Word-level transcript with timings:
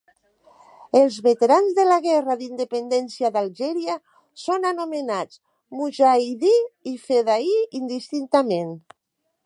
Els 0.99 1.17
veterans 1.27 1.75
de 1.79 1.85
la 1.89 1.97
guerra 2.05 2.37
d'independència 2.39 3.31
d'Algèria 3.35 3.99
són 4.47 4.67
anomenats 4.73 5.41
mujahidí 5.81 6.57
i 6.95 6.99
fedaí 7.07 7.55
indistintament. 7.83 8.77